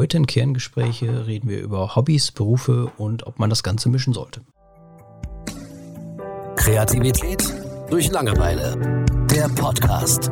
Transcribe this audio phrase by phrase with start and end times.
[0.00, 4.40] Heute in Kerngespräche reden wir über Hobbys, Berufe und ob man das Ganze mischen sollte.
[6.56, 7.44] Kreativität
[7.90, 9.04] durch Langeweile.
[9.30, 10.30] Der Podcast.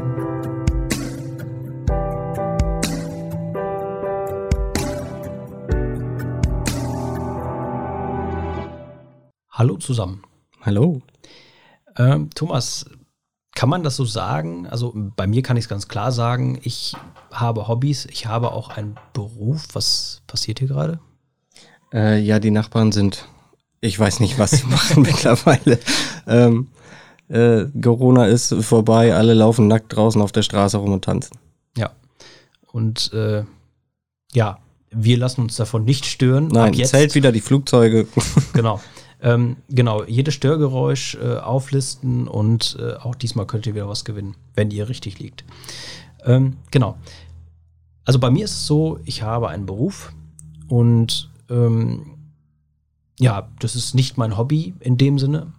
[9.50, 10.22] Hallo zusammen.
[10.62, 11.02] Hallo.
[11.98, 12.86] Ähm, Thomas,
[13.58, 14.68] kann man das so sagen?
[14.68, 16.94] Also bei mir kann ich es ganz klar sagen, ich
[17.32, 19.66] habe Hobbys, ich habe auch einen Beruf.
[19.72, 21.00] Was passiert hier gerade?
[21.92, 23.26] Äh, ja, die Nachbarn sind,
[23.80, 25.80] ich weiß nicht, was sie machen mittlerweile.
[26.28, 26.68] Ähm,
[27.26, 31.36] äh, Corona ist vorbei, alle laufen nackt draußen auf der Straße rum und tanzen.
[31.76, 31.90] Ja.
[32.70, 33.42] Und äh,
[34.34, 34.58] ja,
[34.92, 36.46] wir lassen uns davon nicht stören.
[36.46, 38.06] Nein, jetzt zählt wieder die Flugzeuge.
[38.52, 38.80] genau.
[39.20, 44.36] Ähm, genau, jedes Störgeräusch äh, auflisten und äh, auch diesmal könnt ihr wieder was gewinnen,
[44.54, 45.44] wenn ihr richtig liegt.
[46.24, 46.96] Ähm, genau.
[48.04, 50.12] Also bei mir ist es so, ich habe einen Beruf
[50.68, 52.14] und ähm,
[53.18, 55.52] ja, das ist nicht mein Hobby in dem Sinne,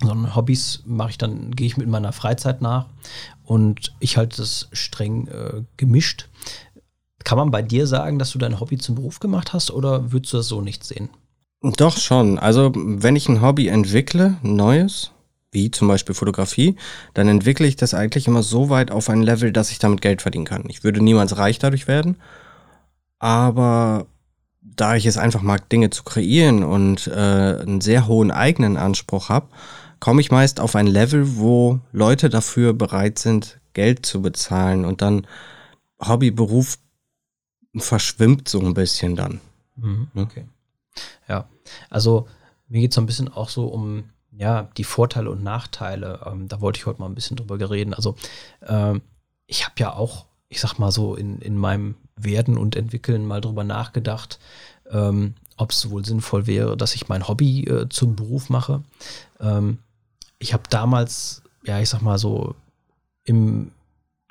[0.00, 2.86] sondern Hobbys mache ich dann, gehe ich mit meiner Freizeit nach
[3.42, 6.28] und ich halte das streng äh, gemischt.
[7.24, 10.32] Kann man bei dir sagen, dass du dein Hobby zum Beruf gemacht hast oder würdest
[10.32, 11.08] du das so nicht sehen?
[11.64, 12.38] Doch schon.
[12.38, 15.12] Also wenn ich ein Hobby entwickle, neues,
[15.50, 16.76] wie zum Beispiel Fotografie,
[17.14, 20.20] dann entwickle ich das eigentlich immer so weit auf ein Level, dass ich damit Geld
[20.20, 20.64] verdienen kann.
[20.68, 22.16] Ich würde niemals reich dadurch werden,
[23.18, 24.06] aber
[24.60, 29.30] da ich es einfach mag, Dinge zu kreieren und äh, einen sehr hohen eigenen Anspruch
[29.30, 29.48] habe,
[30.00, 35.00] komme ich meist auf ein Level, wo Leute dafür bereit sind, Geld zu bezahlen und
[35.00, 35.26] dann
[35.98, 36.76] Hobbyberuf
[37.74, 39.40] verschwimmt so ein bisschen dann.
[39.76, 40.44] Mhm, okay.
[41.28, 41.48] Ja,
[41.90, 42.28] also
[42.68, 44.04] mir geht es so ein bisschen auch so um
[44.36, 46.20] ja, die Vorteile und Nachteile.
[46.26, 47.94] Ähm, da wollte ich heute mal ein bisschen drüber reden.
[47.94, 48.16] Also
[48.66, 49.02] ähm,
[49.46, 53.40] ich habe ja auch, ich sag mal so, in, in meinem Werden und Entwickeln mal
[53.40, 54.38] drüber nachgedacht,
[54.90, 58.82] ähm, ob es wohl sinnvoll wäre, dass ich mein Hobby äh, zum Beruf mache.
[59.40, 59.78] Ähm,
[60.38, 62.54] ich habe damals, ja, ich sag mal so,
[63.24, 63.70] im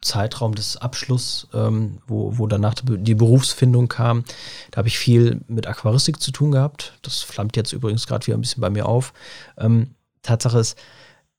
[0.04, 4.24] Zeitraum des Abschlusses, ähm, wo, wo danach die Berufsfindung kam,
[4.72, 6.94] da habe ich viel mit Aquaristik zu tun gehabt.
[7.02, 9.14] Das flammt jetzt übrigens gerade wieder ein bisschen bei mir auf.
[9.58, 10.78] Ähm, Tatsache ist,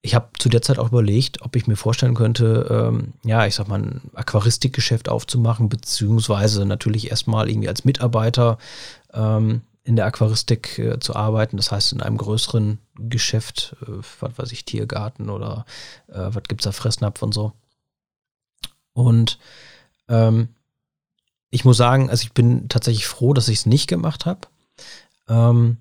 [0.02, 3.54] ich habe zu der Zeit auch überlegt, ob ich mir vorstellen könnte, ähm, ja, ich
[3.54, 8.58] sag mal, ein Aquaristikgeschäft aufzumachen, beziehungsweise natürlich erstmal irgendwie als Mitarbeiter
[9.14, 11.56] ähm, in der Aquaristik äh, zu arbeiten.
[11.56, 15.64] Das heißt, in einem größeren Geschäft, äh, was weiß ich, Tiergarten oder
[16.08, 17.52] äh, was gibt es da, Fressnapf und so.
[18.94, 19.38] Und
[20.08, 20.48] ähm,
[21.50, 24.40] ich muss sagen, also ich bin tatsächlich froh, dass ich es nicht gemacht habe.
[25.28, 25.78] Ähm,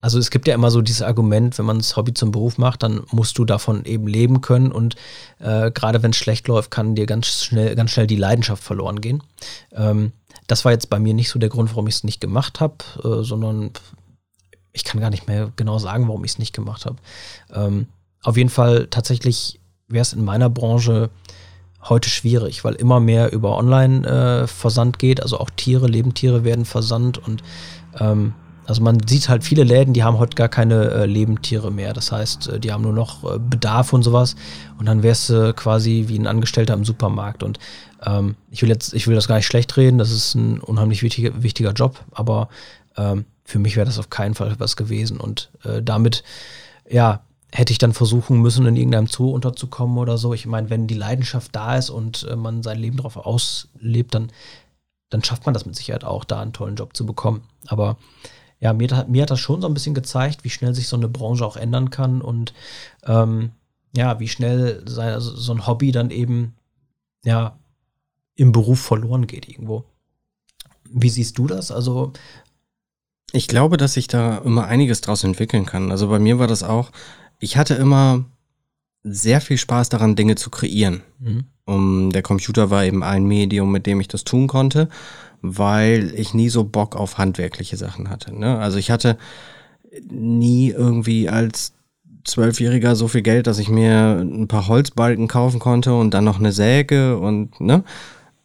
[0.00, 2.84] also es gibt ja immer so dieses Argument, wenn man das Hobby zum Beruf macht,
[2.84, 4.94] dann musst du davon eben leben können und
[5.40, 9.00] äh, gerade wenn es schlecht läuft, kann dir ganz schnell, ganz schnell die Leidenschaft verloren
[9.00, 9.24] gehen.
[9.72, 10.12] Ähm,
[10.46, 12.76] das war jetzt bei mir nicht so der Grund, warum ich es nicht gemacht habe,
[13.02, 13.72] äh, sondern
[14.72, 16.96] ich kann gar nicht mehr genau sagen, warum ich es nicht gemacht habe.
[17.52, 17.88] Ähm,
[18.22, 19.58] auf jeden Fall tatsächlich
[19.88, 21.10] wäre es in meiner Branche
[21.82, 25.22] heute schwierig, weil immer mehr über Online-Versand äh, geht.
[25.22, 27.42] Also auch Tiere, Lebendtiere werden versandt und
[27.98, 28.34] ähm,
[28.68, 31.94] also man sieht halt viele Läden, die haben heute gar keine äh, Lebendtiere mehr.
[31.94, 34.36] Das heißt, äh, die haben nur noch äh, Bedarf und sowas.
[34.78, 37.42] Und dann wärst du quasi wie ein Angestellter im Supermarkt.
[37.42, 37.58] Und
[38.04, 39.96] ähm, ich will jetzt, ich will das gar nicht schlecht reden.
[39.96, 42.04] Das ist ein unheimlich wichtiger, wichtiger Job.
[42.12, 42.50] Aber
[42.98, 45.18] ähm, für mich wäre das auf keinen Fall was gewesen.
[45.18, 46.22] Und äh, damit,
[46.90, 47.22] ja,
[47.52, 50.34] hätte ich dann versuchen müssen, in irgendeinem Zoo unterzukommen oder so.
[50.34, 54.30] Ich meine, wenn die Leidenschaft da ist und äh, man sein Leben darauf auslebt, dann,
[55.10, 57.42] dann schafft man das mit Sicherheit auch, da einen tollen Job zu bekommen.
[57.66, 57.96] Aber
[58.60, 61.08] ja, mir, mir hat das schon so ein bisschen gezeigt, wie schnell sich so eine
[61.08, 62.52] Branche auch ändern kann und
[63.04, 63.52] ähm,
[63.96, 66.54] ja, wie schnell sein, also so ein Hobby dann eben
[67.24, 67.58] ja
[68.34, 69.84] im Beruf verloren geht irgendwo.
[70.84, 71.70] Wie siehst du das?
[71.70, 72.12] Also
[73.32, 75.90] ich glaube, dass sich da immer einiges draus entwickeln kann.
[75.90, 76.90] Also bei mir war das auch,
[77.38, 78.24] ich hatte immer
[79.02, 81.02] sehr viel Spaß daran, Dinge zu kreieren.
[81.18, 81.44] Mhm.
[81.64, 84.88] Um, der Computer war eben ein Medium, mit dem ich das tun konnte,
[85.42, 88.34] weil ich nie so Bock auf handwerkliche Sachen hatte.
[88.34, 88.58] Ne?
[88.58, 89.18] Also ich hatte
[90.10, 91.74] nie irgendwie als
[92.24, 96.38] Zwölfjähriger so viel Geld, dass ich mir ein paar Holzbalken kaufen konnte und dann noch
[96.38, 97.84] eine Säge und ne.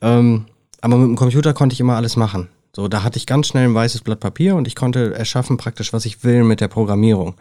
[0.01, 0.45] Ähm,
[0.81, 2.49] aber mit dem Computer konnte ich immer alles machen.
[2.75, 5.93] So, da hatte ich ganz schnell ein weißes Blatt Papier und ich konnte erschaffen praktisch,
[5.93, 7.35] was ich will mit der Programmierung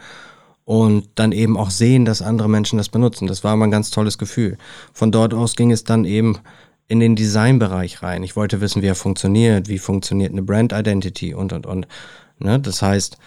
[0.65, 3.27] und dann eben auch sehen, dass andere Menschen das benutzen.
[3.27, 4.59] Das war immer ein ganz tolles Gefühl.
[4.93, 6.39] Von dort aus ging es dann eben
[6.89, 8.23] in den Designbereich rein.
[8.23, 11.87] Ich wollte wissen, wie er funktioniert, wie funktioniert eine Brand Identity und und und.
[12.39, 12.61] Ne?
[12.61, 13.19] Das heißt,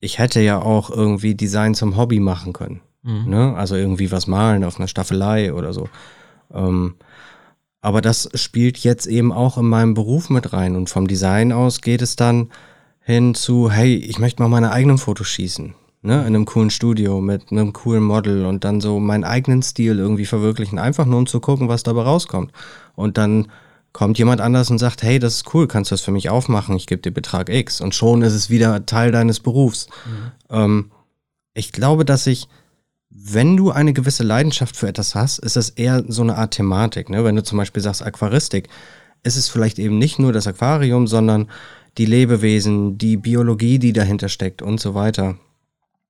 [0.00, 2.80] ich hätte ja auch irgendwie Design zum Hobby machen können.
[3.02, 3.24] Mhm.
[3.28, 3.54] Ne?
[3.56, 5.88] Also irgendwie was malen auf einer Staffelei oder so.
[6.52, 6.96] Ähm,
[7.80, 10.76] Aber das spielt jetzt eben auch in meinem Beruf mit rein.
[10.76, 12.50] Und vom Design aus geht es dann
[13.00, 15.74] hin zu, hey, ich möchte mal meine eigenen Fotos schießen.
[16.06, 19.98] Ne, in einem coolen Studio mit einem coolen Model und dann so meinen eigenen Stil
[19.98, 22.52] irgendwie verwirklichen, einfach nur um zu gucken, was dabei rauskommt.
[22.94, 23.48] Und dann
[23.92, 26.76] kommt jemand anders und sagt, hey, das ist cool, kannst du das für mich aufmachen,
[26.76, 27.80] ich gebe dir Betrag X.
[27.80, 29.88] Und schon ist es wieder Teil deines Berufs.
[30.06, 30.32] Mhm.
[30.56, 30.90] Ähm,
[31.54, 32.46] ich glaube, dass ich,
[33.10, 37.10] wenn du eine gewisse Leidenschaft für etwas hast, ist das eher so eine Art Thematik.
[37.10, 37.24] Ne?
[37.24, 38.68] Wenn du zum Beispiel sagst Aquaristik,
[39.24, 41.48] ist es vielleicht eben nicht nur das Aquarium, sondern
[41.98, 45.36] die Lebewesen, die Biologie, die dahinter steckt und so weiter.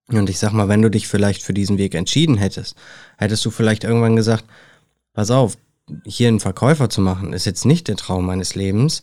[0.08, 2.76] Und ich sag mal, wenn du dich vielleicht für diesen Weg entschieden hättest,
[3.18, 4.44] hättest du vielleicht irgendwann gesagt,
[5.12, 5.56] pass auf,
[6.04, 9.00] hier einen Verkäufer zu machen, ist jetzt nicht der Traum meines Lebens,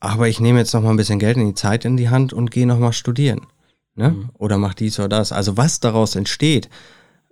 [0.00, 2.32] aber ich nehme jetzt noch mal ein bisschen Geld in die Zeit in die Hand
[2.32, 3.46] und gehe noch mal studieren.
[3.94, 4.10] Ne?
[4.10, 4.28] Mhm.
[4.34, 5.32] Oder mach dies oder das.
[5.32, 6.68] Also was daraus entsteht,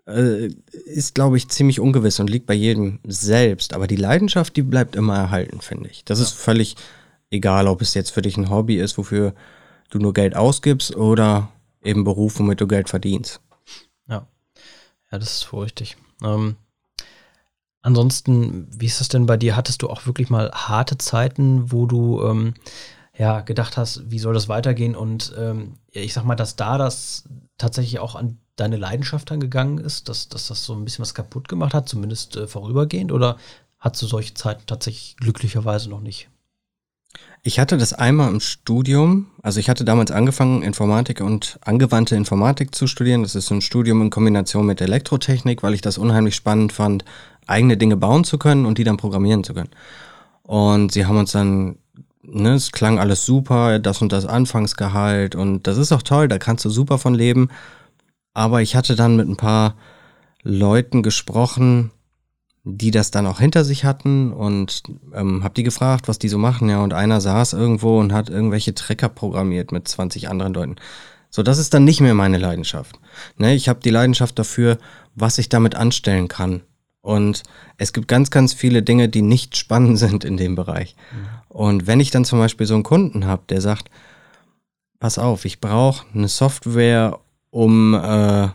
[0.06, 0.48] äh,
[0.86, 3.74] ist, glaube ich, ziemlich ungewiss und liegt bei jedem selbst.
[3.74, 6.04] Aber die Leidenschaft, die bleibt immer erhalten, finde ich.
[6.04, 6.24] Das ja.
[6.24, 6.76] ist völlig
[7.30, 9.34] egal, ob es jetzt für dich ein Hobby ist, wofür
[9.90, 11.50] du nur Geld ausgibst oder
[11.84, 13.40] eben Beruf, womit du Geld verdienst.
[14.08, 14.26] Ja,
[15.10, 15.96] ja, das ist furchtig.
[16.22, 16.56] Ähm,
[17.82, 19.56] ansonsten, wie ist das denn bei dir?
[19.56, 22.54] Hattest du auch wirklich mal harte Zeiten, wo du ähm,
[23.16, 24.96] ja gedacht hast, wie soll das weitergehen?
[24.96, 27.24] Und ähm, ich sag mal, dass da das
[27.58, 31.48] tatsächlich auch an deine Leidenschaft angegangen ist, dass, dass das so ein bisschen was kaputt
[31.48, 33.12] gemacht hat, zumindest äh, vorübergehend?
[33.12, 33.36] Oder
[33.78, 36.28] hast du solche Zeiten tatsächlich glücklicherweise noch nicht?
[37.46, 39.26] Ich hatte das einmal im Studium.
[39.42, 43.22] Also ich hatte damals angefangen, Informatik und angewandte Informatik zu studieren.
[43.22, 47.04] Das ist ein Studium in Kombination mit Elektrotechnik, weil ich das unheimlich spannend fand,
[47.46, 49.68] eigene Dinge bauen zu können und die dann programmieren zu können.
[50.42, 51.76] Und sie haben uns dann,
[52.22, 56.38] ne, es klang alles super, das und das Anfangsgehalt und das ist auch toll, da
[56.38, 57.50] kannst du super von leben.
[58.32, 59.74] Aber ich hatte dann mit ein paar
[60.42, 61.90] Leuten gesprochen,
[62.64, 64.82] die das dann auch hinter sich hatten und
[65.14, 68.30] ähm, hab die gefragt, was die so machen, ja, und einer saß irgendwo und hat
[68.30, 70.76] irgendwelche Trecker programmiert mit 20 anderen Leuten.
[71.28, 72.98] So, das ist dann nicht mehr meine Leidenschaft.
[73.36, 74.78] Ne, ich habe die Leidenschaft dafür,
[75.14, 76.62] was ich damit anstellen kann.
[77.02, 77.42] Und
[77.76, 80.96] es gibt ganz, ganz viele Dinge, die nicht spannend sind in dem Bereich.
[81.12, 81.26] Mhm.
[81.48, 83.90] Und wenn ich dann zum Beispiel so einen Kunden habe, der sagt,
[85.00, 87.18] pass auf, ich brauche eine Software,
[87.50, 88.48] um äh,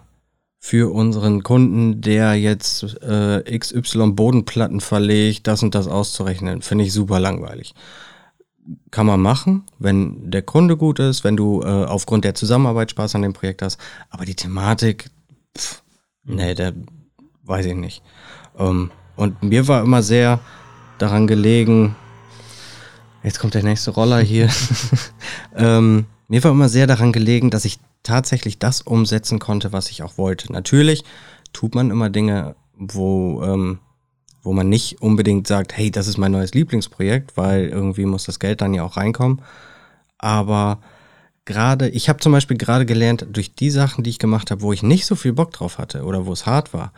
[0.62, 6.62] für unseren Kunden, der jetzt äh, XY Bodenplatten verlegt, das und das auszurechnen.
[6.62, 7.74] Finde ich super langweilig.
[8.92, 13.16] Kann man machen, wenn der Kunde gut ist, wenn du äh, aufgrund der Zusammenarbeit Spaß
[13.16, 13.80] an dem Projekt hast.
[14.10, 15.10] Aber die Thematik,
[15.58, 15.82] pff,
[16.26, 16.74] nee, der
[17.46, 18.04] weiß ich nicht.
[18.58, 20.42] Ähm, und mir war immer sehr
[20.98, 21.96] daran gelegen,
[23.24, 24.50] jetzt kommt der nächste Roller hier.
[25.56, 30.04] ähm, mir war immer sehr daran gelegen, dass ich tatsächlich das umsetzen konnte, was ich
[30.04, 30.52] auch wollte.
[30.52, 31.04] Natürlich
[31.54, 33.80] tut man immer Dinge, wo, ähm,
[34.42, 38.40] wo man nicht unbedingt sagt, hey, das ist mein neues Lieblingsprojekt, weil irgendwie muss das
[38.40, 39.42] Geld dann ja auch reinkommen.
[40.18, 40.80] Aber
[41.46, 44.72] gerade, ich habe zum Beispiel gerade gelernt, durch die Sachen, die ich gemacht habe, wo
[44.72, 46.94] ich nicht so viel Bock drauf hatte oder wo es hart war,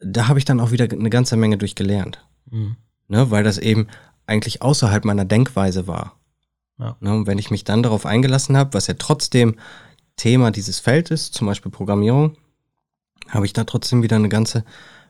[0.00, 2.24] da habe ich dann auch wieder eine ganze Menge durchgelernt.
[2.50, 2.76] Mhm.
[3.08, 3.86] Ne, weil das eben
[4.26, 6.16] eigentlich außerhalb meiner Denkweise war.
[6.78, 6.96] Ja.
[7.00, 9.56] Ne, und wenn ich mich dann darauf eingelassen habe, was ja trotzdem
[10.18, 12.36] Thema dieses Feldes, zum Beispiel Programmierung,
[13.28, 14.64] habe ich da trotzdem wieder eine ganze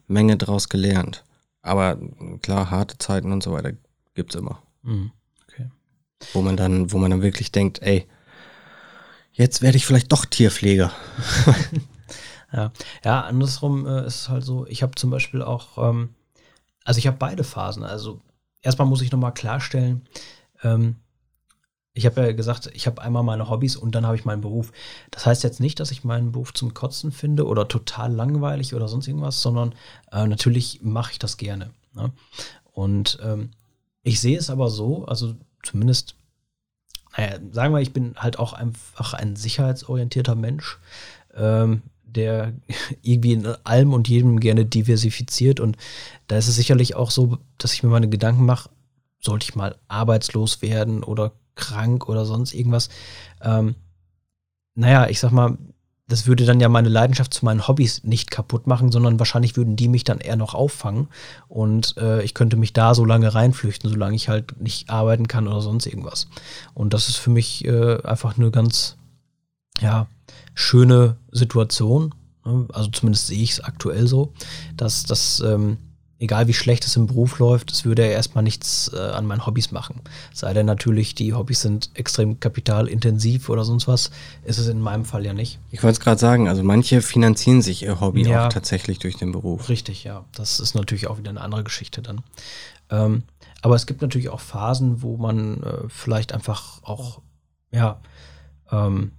[0.06, 1.24] Menge draus gelernt.
[1.62, 1.98] Aber
[2.42, 3.72] klar, harte Zeiten und so weiter
[4.14, 4.62] gibt es immer.
[4.82, 5.10] Mhm.
[5.48, 5.68] Okay.
[6.32, 8.06] Wo man dann, wo man dann wirklich denkt, ey,
[9.32, 10.92] jetzt werde ich vielleicht doch Tierpfleger.
[12.52, 12.72] ja.
[13.04, 16.14] ja, andersrum äh, ist es halt so, ich habe zum Beispiel auch, ähm,
[16.84, 17.84] also ich habe beide Phasen.
[17.84, 18.20] Also
[18.62, 20.06] erstmal muss ich nochmal klarstellen,
[20.62, 20.96] ähm,
[21.98, 24.70] ich habe ja gesagt, ich habe einmal meine Hobbys und dann habe ich meinen Beruf.
[25.10, 28.86] Das heißt jetzt nicht, dass ich meinen Beruf zum Kotzen finde oder total langweilig oder
[28.86, 29.74] sonst irgendwas, sondern
[30.12, 31.70] äh, natürlich mache ich das gerne.
[31.94, 32.12] Ne?
[32.72, 33.50] Und ähm,
[34.04, 36.14] ich sehe es aber so, also zumindest,
[37.16, 40.78] naja, sagen wir, ich bin halt auch einfach ein sicherheitsorientierter Mensch,
[41.34, 42.52] ähm, der
[43.02, 45.58] irgendwie in allem und jedem gerne diversifiziert.
[45.58, 45.76] Und
[46.28, 48.70] da ist es sicherlich auch so, dass ich mir meine Gedanken mache,
[49.20, 52.88] sollte ich mal arbeitslos werden oder krank oder sonst irgendwas.
[53.42, 53.74] Ähm,
[54.74, 55.58] naja, ich sag mal,
[56.08, 59.76] das würde dann ja meine Leidenschaft zu meinen Hobbys nicht kaputt machen, sondern wahrscheinlich würden
[59.76, 61.08] die mich dann eher noch auffangen
[61.48, 65.46] und äh, ich könnte mich da so lange reinflüchten, solange ich halt nicht arbeiten kann
[65.46, 66.28] oder sonst irgendwas.
[66.72, 68.96] Und das ist für mich äh, einfach eine ganz,
[69.80, 70.06] ja,
[70.54, 72.14] schöne Situation.
[72.46, 72.66] Ne?
[72.72, 74.32] Also zumindest sehe ich es aktuell so,
[74.76, 75.76] dass das ähm,
[76.18, 79.46] egal wie schlecht es im Beruf läuft, es würde er erstmal nichts äh, an meinen
[79.46, 80.00] Hobbys machen.
[80.32, 84.10] Sei denn natürlich, die Hobbys sind extrem kapitalintensiv oder sonst was,
[84.44, 85.58] ist es in meinem Fall ja nicht.
[85.70, 89.16] Ich wollte es gerade sagen, also manche finanzieren sich ihr Hobby ja, auch tatsächlich durch
[89.16, 89.68] den Beruf.
[89.68, 90.24] Richtig, ja.
[90.32, 92.22] Das ist natürlich auch wieder eine andere Geschichte dann.
[92.90, 93.22] Ähm,
[93.62, 97.20] Aber es gibt natürlich auch Phasen, wo man äh, vielleicht einfach auch,
[97.70, 98.00] ja,
[98.70, 99.12] ähm,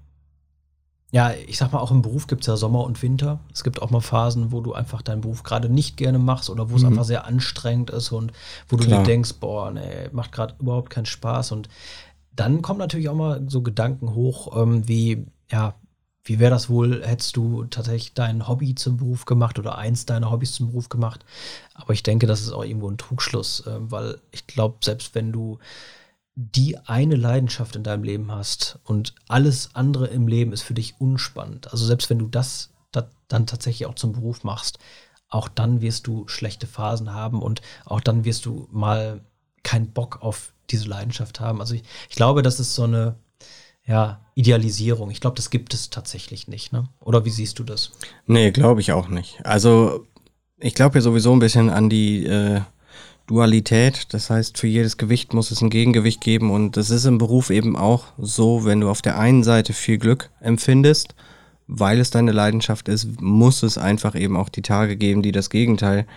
[1.12, 3.40] ja, ich sag mal, auch im Beruf gibt es ja Sommer und Winter.
[3.52, 6.70] Es gibt auch mal Phasen, wo du einfach deinen Beruf gerade nicht gerne machst oder
[6.70, 6.90] wo es mhm.
[6.90, 8.32] einfach sehr anstrengend ist und
[8.68, 9.00] wo du Klar.
[9.00, 11.52] dir denkst, boah, nee, macht gerade überhaupt keinen Spaß.
[11.52, 11.68] Und
[12.36, 15.74] dann kommen natürlich auch mal so Gedanken hoch, ähm, wie, ja,
[16.24, 20.30] wie wäre das wohl, hättest du tatsächlich dein Hobby zum Beruf gemacht oder eins deiner
[20.30, 21.26] Hobbys zum Beruf gemacht?
[21.74, 25.32] Aber ich denke, das ist auch irgendwo ein Trugschluss, äh, weil ich glaube, selbst wenn
[25.32, 25.58] du
[26.42, 30.96] die eine Leidenschaft in deinem Leben hast und alles andere im Leben ist für dich
[30.98, 31.72] unspannend.
[31.74, 32.70] Also selbst wenn du das,
[33.28, 34.80] dann tatsächlich auch zum Beruf machst,
[35.28, 39.22] auch dann wirst du schlechte Phasen haben und auch dann wirst du mal
[39.64, 41.60] keinen Bock auf diese Leidenschaft haben.
[41.60, 43.16] Also ich, ich glaube, das ist so eine
[43.86, 45.12] ja, Idealisierung.
[45.12, 46.72] Ich glaube, das gibt es tatsächlich nicht.
[46.72, 46.88] Ne?
[47.02, 47.92] Oder wie siehst du das?
[48.26, 49.46] Nee, glaube ich auch nicht.
[49.46, 50.08] Also
[50.58, 52.62] ich glaube ja sowieso ein bisschen an die äh,
[53.30, 54.08] Dualität.
[54.14, 56.50] Das heißt, für jedes Gewicht muss es ein Gegengewicht geben.
[56.50, 60.00] Und das ist im Beruf eben auch so, wenn du auf der einen Seite viel
[60.00, 61.14] Glück empfindest,
[61.68, 65.52] weil es deine Leidenschaft ist, muss es einfach eben auch die Tage geben, die das
[65.52, 66.08] Gegenteil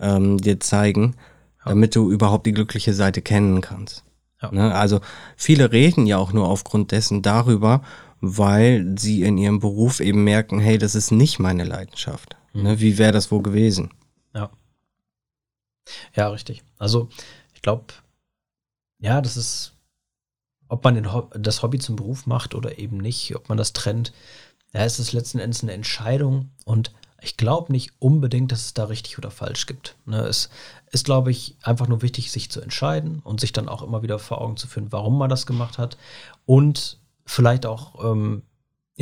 [0.00, 1.14] ähm, dir zeigen,
[1.58, 1.72] ja.
[1.72, 4.02] damit du überhaupt die glückliche Seite kennen kannst.
[4.40, 4.50] Ja.
[4.50, 4.74] Ne?
[4.74, 5.00] Also
[5.36, 7.82] viele reden ja auch nur aufgrund dessen darüber,
[8.22, 12.36] weil sie in ihrem Beruf eben merken, hey, das ist nicht meine Leidenschaft.
[12.54, 12.62] Mhm.
[12.62, 12.80] Ne?
[12.80, 13.90] Wie wäre das wohl gewesen?
[16.14, 16.28] Ja.
[16.28, 16.62] Richtig.
[16.78, 17.08] Also
[17.54, 17.94] ich glaube,
[18.98, 19.74] ja, das ist,
[20.68, 21.02] ob man
[21.38, 24.12] das Hobby zum Beruf macht oder eben nicht, ob man das trennt,
[24.72, 28.84] ja, ist es letzten Endes eine Entscheidung und ich glaube nicht unbedingt, dass es da
[28.84, 29.96] richtig oder falsch gibt.
[30.06, 30.50] Ne, es
[30.90, 34.18] ist, glaube ich, einfach nur wichtig, sich zu entscheiden und sich dann auch immer wieder
[34.18, 35.96] vor Augen zu führen, warum man das gemacht hat
[36.46, 38.42] und vielleicht auch ähm,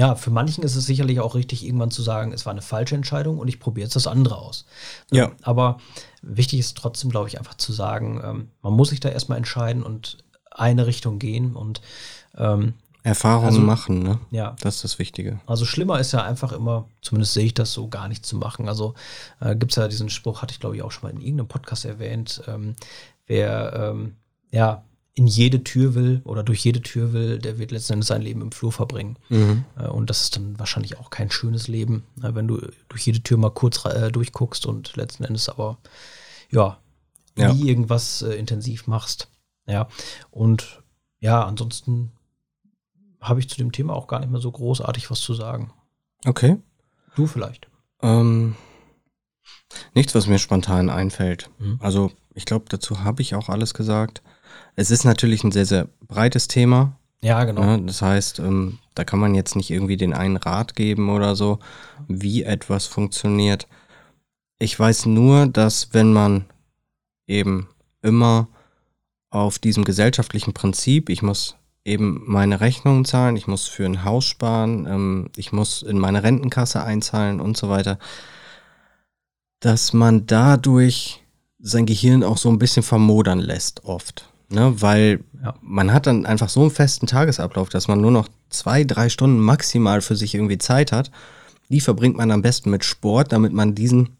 [0.01, 2.95] ja, für manchen ist es sicherlich auch richtig, irgendwann zu sagen, es war eine falsche
[2.95, 4.65] Entscheidung und ich probiere jetzt das andere aus.
[5.11, 5.33] Ja.
[5.43, 5.77] Aber
[6.23, 9.83] wichtig ist trotzdem, glaube ich, einfach zu sagen, ähm, man muss sich da erstmal entscheiden
[9.83, 11.83] und eine Richtung gehen und
[12.35, 14.19] ähm, Erfahrungen also, machen, ne?
[14.31, 14.57] Ja.
[14.63, 15.39] Das ist das Wichtige.
[15.45, 18.71] Also schlimmer ist ja einfach immer, zumindest sehe ich das so, gar nicht zu machen.
[18.71, 18.95] Also
[19.41, 21.49] äh, gibt es ja diesen Spruch, hatte ich glaube ich auch schon mal in irgendeinem
[21.49, 22.75] Podcast erwähnt, ähm,
[23.27, 24.17] wer ähm,
[24.51, 24.83] ja
[25.15, 28.53] in jede Tür will oder durch jede Tür will, der wird letztendlich sein Leben im
[28.53, 29.17] Flur verbringen.
[29.29, 29.65] Mhm.
[29.77, 33.23] Äh, und das ist dann wahrscheinlich auch kein schönes Leben, ne, wenn du durch jede
[33.23, 35.79] Tür mal kurz äh, durchguckst und letzten Endes aber
[36.51, 36.79] ja,
[37.37, 37.53] ja.
[37.53, 39.29] nie irgendwas äh, intensiv machst.
[39.67, 39.89] Ja,
[40.31, 40.83] und
[41.21, 42.13] ja, ansonsten
[43.21, 45.73] habe ich zu dem Thema auch gar nicht mehr so großartig was zu sagen.
[46.25, 46.57] Okay.
[47.15, 47.69] Du vielleicht.
[48.03, 48.57] Ähm,
[49.95, 51.51] nichts, was mir spontan einfällt.
[51.59, 51.79] Mhm.
[51.83, 54.23] Also ich glaube, dazu habe ich auch alles gesagt.
[54.77, 56.97] Es ist natürlich ein sehr, sehr breites Thema.
[57.23, 57.63] Ja, genau.
[57.63, 61.37] Ja, das heißt, ähm, da kann man jetzt nicht irgendwie den einen Rat geben oder
[61.37, 61.59] so,
[62.09, 63.67] wie etwas funktioniert.
[64.59, 66.47] Ich weiß nur, dass wenn man
[67.27, 67.69] eben
[68.03, 68.49] immer
[69.31, 74.25] auf diesem gesellschaftlichen Prinzip, ich muss eben meine Rechnungen zahlen, ich muss für ein Haus
[74.25, 77.99] sparen, ähm, ich muss in meine Rentenkasse einzahlen und so weiter,
[79.61, 81.23] dass man dadurch
[81.59, 84.30] sein Gehirn auch so ein bisschen vermodern lässt oft.
[84.53, 85.55] Ne, weil ja.
[85.63, 89.39] man hat dann einfach so einen festen Tagesablauf, dass man nur noch zwei, drei Stunden
[89.39, 91.13] maximal für sich irgendwie Zeit hat.
[91.69, 94.17] Die verbringt man am besten mit Sport, damit man diesen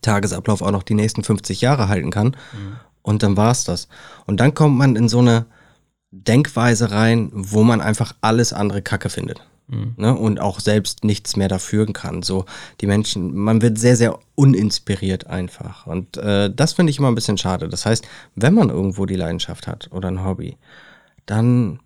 [0.00, 2.28] Tagesablauf auch noch die nächsten 50 Jahre halten kann.
[2.28, 2.76] Mhm.
[3.02, 3.88] Und dann war's das.
[4.26, 5.46] Und dann kommt man in so eine
[6.10, 9.42] Denkweise rein, wo man einfach alles andere Kacke findet.
[9.68, 9.94] Mhm.
[9.96, 10.16] Ne?
[10.16, 12.22] Und auch selbst nichts mehr dafür kann.
[12.22, 12.46] So,
[12.80, 15.86] die Menschen, man wird sehr, sehr uninspiriert einfach.
[15.86, 17.68] Und äh, das finde ich immer ein bisschen schade.
[17.68, 20.56] Das heißt, wenn man irgendwo die Leidenschaft hat oder ein Hobby,
[21.26, 21.80] dann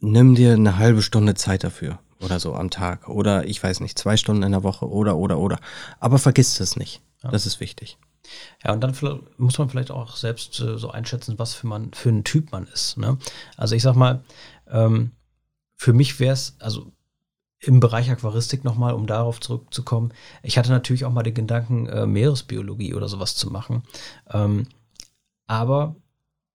[0.00, 3.08] nimm dir eine halbe Stunde Zeit dafür oder so am Tag.
[3.08, 5.58] Oder ich weiß nicht, zwei Stunden in der Woche oder, oder, oder.
[6.00, 7.02] Aber vergiss das nicht.
[7.22, 7.30] Ja.
[7.30, 7.98] Das ist wichtig.
[8.64, 8.96] Ja, und dann
[9.36, 12.66] muss man vielleicht auch selbst äh, so einschätzen, was für, man, für ein Typ man
[12.66, 12.96] ist.
[12.96, 13.18] Ne?
[13.56, 14.24] Also ich sag mal,
[14.68, 15.12] ähm,
[15.76, 16.92] für mich wäre es, also
[17.66, 20.12] im Bereich Aquaristik nochmal, um darauf zurückzukommen.
[20.42, 23.82] Ich hatte natürlich auch mal den Gedanken, äh, Meeresbiologie oder sowas zu machen.
[24.30, 24.68] Ähm,
[25.48, 25.96] aber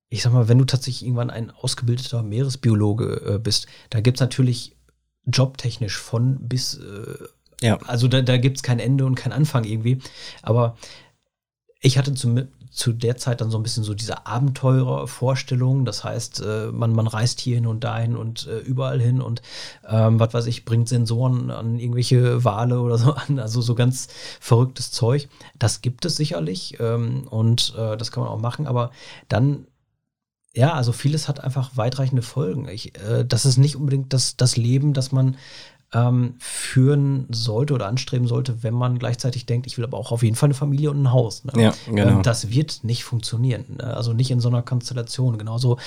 [0.08, 4.22] ich sag mal, wenn du tatsächlich irgendwann ein ausgebildeter Meeresbiologe äh, bist, da gibt es
[4.22, 4.78] natürlich
[5.26, 7.26] jobtechnisch von bis, äh,
[7.62, 7.78] ja.
[7.88, 10.00] also da, da gibt es kein Ende und kein Anfang irgendwie.
[10.42, 10.78] Aber
[11.82, 15.86] ich hatte zum, zu der Zeit dann so ein bisschen so diese Abenteurervorstellung.
[15.86, 19.42] Das heißt, äh, man, man reist hierhin und dahin und äh, überall hin und
[19.88, 23.40] ähm, was weiß ich, bringt Sensoren an irgendwelche Wale oder so an.
[23.40, 24.08] Also so ganz
[24.40, 25.28] verrücktes Zeug.
[25.60, 28.92] Das gibt es sicherlich ähm, und äh, das kann man auch machen, aber
[29.28, 29.68] dann
[30.54, 32.68] ja, also vieles hat einfach weitreichende Folgen.
[32.68, 35.38] Ich, äh, das ist nicht unbedingt das, das Leben, das man
[35.94, 40.24] ähm, führen sollte oder anstreben sollte, wenn man gleichzeitig denkt, ich will aber auch auf
[40.24, 41.44] jeden Fall eine Familie und ein Haus.
[41.44, 41.52] Ne?
[41.62, 42.18] Ja, genau.
[42.18, 43.66] Ähm, das wird nicht funktionieren.
[43.78, 43.84] Ne?
[43.96, 45.38] Also nicht in so einer Konstellation.
[45.38, 45.78] Genauso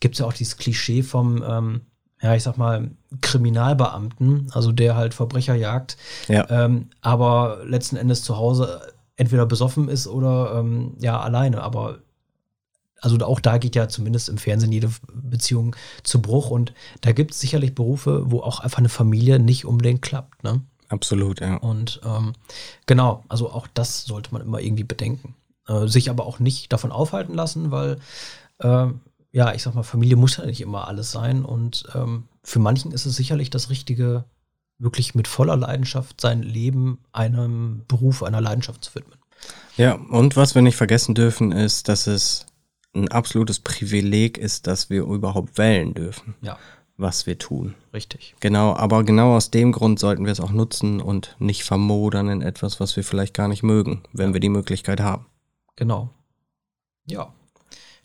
[0.00, 1.80] gibt es ja auch dieses Klischee vom, ähm,
[2.20, 2.90] ja, ich sag mal,
[3.20, 5.96] Kriminalbeamten, also der halt Verbrecher jagt,
[6.28, 6.48] Ja.
[6.50, 8.80] ähm, aber letzten Endes zu Hause
[9.16, 11.62] entweder besoffen ist oder ähm, ja, alleine.
[11.62, 11.98] Aber
[13.02, 17.32] also auch da geht ja zumindest im Fernsehen jede Beziehung zu Bruch und da gibt
[17.32, 20.42] es sicherlich Berufe, wo auch einfach eine Familie nicht unbedingt klappt.
[20.44, 20.62] Ne?
[20.88, 21.56] Absolut, ja.
[21.56, 22.32] Und ähm,
[22.86, 25.34] genau, also auch das sollte man immer irgendwie bedenken.
[25.66, 27.98] Äh, sich aber auch nicht davon aufhalten lassen, weil,
[28.58, 28.86] äh,
[29.32, 31.44] ja, ich sag mal, Familie muss ja nicht immer alles sein.
[31.44, 34.24] Und ähm, für manchen ist es sicherlich das Richtige,
[34.78, 39.18] wirklich mit voller Leidenschaft sein Leben einem Beruf, einer Leidenschaft zu widmen.
[39.76, 42.46] Ja, und was wir nicht vergessen dürfen, ist, dass es
[42.94, 46.58] ein absolutes Privileg ist, dass wir überhaupt wählen dürfen, Ja,
[46.96, 47.74] was wir tun.
[47.94, 48.34] richtig.
[48.40, 52.42] Genau, aber genau aus dem Grund sollten wir es auch nutzen und nicht vermodern in
[52.42, 55.26] etwas, was wir vielleicht gar nicht mögen, wenn wir die Möglichkeit haben.
[55.76, 56.10] Genau.
[57.06, 57.32] Ja,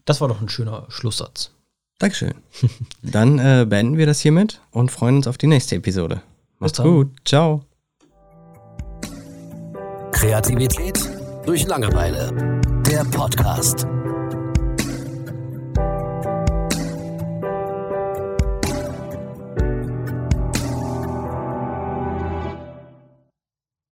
[0.05, 1.51] das war doch ein schöner Schlusssatz.
[1.99, 2.35] Dankeschön.
[3.01, 6.21] Dann äh, beenden wir das hiermit und freuen uns auf die nächste Episode.
[6.59, 6.87] Macht's dann.
[6.87, 7.09] gut.
[7.25, 7.63] Ciao.
[10.11, 10.99] Kreativität
[11.45, 12.61] durch Langeweile.
[12.89, 13.85] Der Podcast.